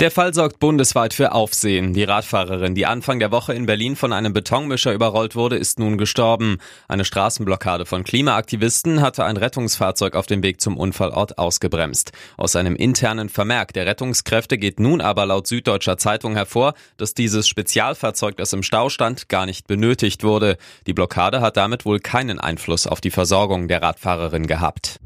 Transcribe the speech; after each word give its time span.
Der 0.00 0.10
Fall 0.10 0.32
sorgt 0.34 0.60
bundesweit 0.60 1.14
für 1.14 1.32
Aufsehen. 1.32 1.92
Die 1.92 2.04
Radfahrerin, 2.04 2.74
die 2.74 2.86
Anfang 2.86 3.18
der 3.18 3.30
Woche 3.32 3.54
in 3.54 3.66
Berlin 3.66 3.96
von 3.96 4.12
einem 4.12 4.32
Betonmischer 4.32 4.92
überrollt 4.92 5.34
wurde, 5.34 5.56
ist 5.56 5.78
nun 5.78 5.98
gestorben. 5.98 6.58
Eine 6.86 7.04
Straßenblockade 7.04 7.86
von 7.86 8.04
Klimaaktivisten 8.04 9.00
hatte 9.00 9.24
ein 9.24 9.36
Rettungsfahrzeug 9.36 10.14
auf 10.14 10.26
dem 10.26 10.42
Weg 10.42 10.60
zum 10.60 10.76
Unfallort 10.76 11.38
ausgebremst. 11.38 12.12
Aus 12.36 12.56
einem 12.56 12.76
internen 12.76 13.28
Vermerk 13.28 13.72
der 13.72 13.86
Rettungskräfte 13.86 14.58
geht 14.58 14.80
nun 14.80 15.00
aber 15.00 15.26
laut 15.26 15.46
Süddeutscher 15.46 15.98
Zeitung 15.98 16.34
hervor, 16.34 16.74
dass 16.96 17.14
dieses 17.14 17.48
Spezialfahrzeug, 17.48 18.36
das 18.36 18.52
im 18.52 18.62
Stau 18.62 18.88
stand, 18.88 19.28
gar 19.28 19.46
nicht 19.46 19.66
benötigt 19.66 20.22
wurde. 20.22 20.56
Die 20.86 20.92
Blockade 20.92 21.40
hat 21.40 21.56
damit 21.56 21.84
wohl 21.84 21.98
keinen 21.98 22.38
Einfluss 22.38 22.86
auf 22.86 23.00
die 23.00 23.10
Versorgung 23.10 23.68
der 23.68 23.82
Radfahrerin 23.82 24.46
gehabt. 24.46 25.00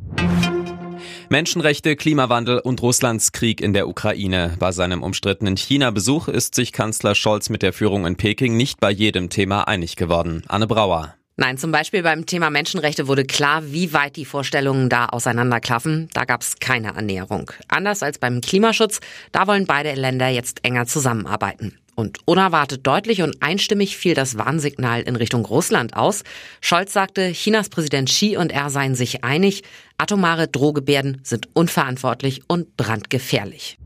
Menschenrechte, 1.32 1.96
Klimawandel 1.96 2.58
und 2.58 2.82
Russlands 2.82 3.32
Krieg 3.32 3.62
in 3.62 3.72
der 3.72 3.88
Ukraine. 3.88 4.54
Bei 4.58 4.70
seinem 4.70 5.02
umstrittenen 5.02 5.56
China-Besuch 5.56 6.28
ist 6.28 6.54
sich 6.54 6.72
Kanzler 6.72 7.14
Scholz 7.14 7.48
mit 7.48 7.62
der 7.62 7.72
Führung 7.72 8.04
in 8.04 8.16
Peking 8.16 8.54
nicht 8.54 8.80
bei 8.80 8.90
jedem 8.90 9.30
Thema 9.30 9.66
einig 9.66 9.96
geworden. 9.96 10.42
Anne 10.46 10.66
Brauer. 10.66 11.14
Nein, 11.36 11.56
zum 11.56 11.72
Beispiel 11.72 12.02
beim 12.02 12.26
Thema 12.26 12.50
Menschenrechte 12.50 13.08
wurde 13.08 13.24
klar, 13.24 13.62
wie 13.72 13.92
weit 13.94 14.16
die 14.16 14.26
Vorstellungen 14.26 14.90
da 14.90 15.06
auseinanderklaffen. 15.06 16.08
Da 16.12 16.24
gab 16.24 16.42
es 16.42 16.56
keine 16.60 16.94
Annäherung. 16.94 17.50
Anders 17.68 18.02
als 18.02 18.18
beim 18.18 18.42
Klimaschutz, 18.42 19.00
da 19.32 19.46
wollen 19.46 19.66
beide 19.66 19.94
Länder 19.94 20.28
jetzt 20.28 20.62
enger 20.62 20.86
zusammenarbeiten. 20.86 21.78
Und 21.94 22.18
unerwartet 22.26 22.86
deutlich 22.86 23.22
und 23.22 23.42
einstimmig 23.42 23.96
fiel 23.96 24.14
das 24.14 24.38
Warnsignal 24.38 25.02
in 25.02 25.16
Richtung 25.16 25.44
Russland 25.44 25.94
aus. 25.94 26.22
Scholz 26.60 26.92
sagte, 26.92 27.32
Chinas 27.32 27.68
Präsident 27.68 28.08
Xi 28.08 28.36
und 28.36 28.50
er 28.50 28.70
seien 28.70 28.94
sich 28.94 29.24
einig, 29.24 29.62
atomare 29.98 30.48
Drohgebärden 30.48 31.20
sind 31.22 31.48
unverantwortlich 31.54 32.42
und 32.48 32.76
brandgefährlich. 32.76 33.78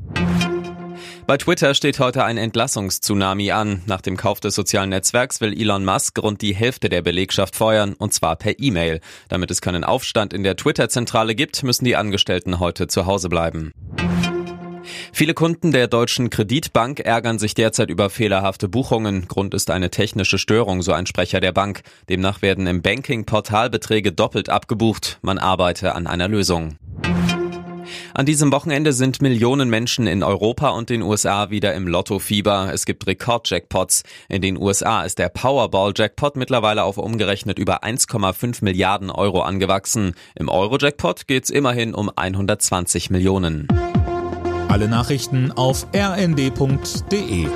Bei 1.27 1.37
Twitter 1.37 1.75
steht 1.75 1.99
heute 1.99 2.25
ein 2.25 2.37
Entlassungstsunami 2.37 3.51
an. 3.51 3.83
Nach 3.87 4.01
dem 4.01 4.17
Kauf 4.17 4.39
des 4.41 4.55
sozialen 4.55 4.91
Netzwerks 4.91 5.41
will 5.41 5.59
Elon 5.59 5.85
Musk 5.85 6.19
rund 6.23 6.41
die 6.41 6.55
Hälfte 6.55 6.89
der 6.89 7.03
Belegschaft 7.03 7.57
feuern, 7.57 7.95
und 7.95 8.13
zwar 8.13 8.37
per 8.37 8.59
E-Mail. 8.61 9.01
Damit 9.29 9.51
es 9.51 9.61
keinen 9.61 9.83
Aufstand 9.85 10.33
in 10.33 10.45
der 10.45 10.57
Twitter-Zentrale 10.57 11.35
gibt, 11.35 11.63
müssen 11.63 11.85
die 11.85 11.97
Angestellten 11.97 12.61
heute 12.61 12.87
zu 12.87 13.07
Hause 13.07 13.29
bleiben. 13.29 13.73
Viele 15.13 15.35
Kunden 15.35 15.73
der 15.73 15.89
Deutschen 15.89 16.31
Kreditbank 16.31 17.01
ärgern 17.01 17.39
sich 17.39 17.55
derzeit 17.55 17.91
über 17.91 18.11
fehlerhafte 18.11 18.69
Buchungen. 18.69 19.27
Grund 19.29 19.55
ist 19.55 19.71
eine 19.71 19.91
technische 19.91 20.39
Störung, 20.39 20.83
so 20.83 20.93
ein 20.93 21.07
Sprecher 21.07 21.41
der 21.41 21.53
Bank. 21.53 21.81
Demnach 22.09 22.43
werden 22.43 22.67
im 22.67 22.83
Banking-Portal 22.83 23.71
Beträge 23.71 24.13
doppelt 24.13 24.49
abgebucht. 24.49 25.19
Man 25.23 25.39
arbeite 25.39 25.95
an 25.95 26.07
einer 26.07 26.29
Lösung. 26.29 26.77
An 28.17 28.25
diesem 28.25 28.51
Wochenende 28.51 28.95
sind 28.95 29.21
Millionen 29.21 29.69
Menschen 29.69 30.07
in 30.07 30.23
Europa 30.23 30.71
und 30.71 30.89
den 30.89 31.03
USA 31.03 31.51
wieder 31.51 31.75
im 31.75 31.87
Lottofieber. 31.87 32.71
Es 32.73 32.87
gibt 32.87 33.07
Rekordjackpots. 33.07 34.05
In 34.31 34.41
den 34.41 34.57
USA 34.57 35.03
ist 35.03 35.19
der 35.19 35.29
Powerball-Jackpot 35.29 36.35
mittlerweile 36.37 36.85
auf 36.85 36.97
umgerechnet 36.97 37.59
über 37.59 37.85
1,5 37.85 38.65
Milliarden 38.65 39.11
Euro 39.11 39.43
angewachsen. 39.43 40.15
Im 40.35 40.49
Euro-Jackpot 40.49 41.27
geht's 41.27 41.51
immerhin 41.51 41.95
um 41.95 42.11
120 42.17 43.11
Millionen. 43.11 43.69
Alle 44.69 44.89
Nachrichten 44.89 45.53
auf 45.53 45.87
rnd.de 45.95 47.49